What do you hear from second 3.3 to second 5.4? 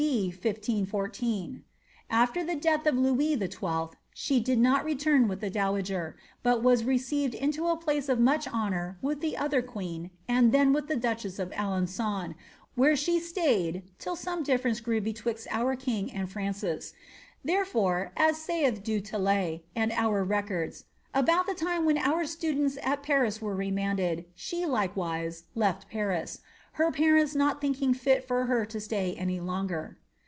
XII. she did not return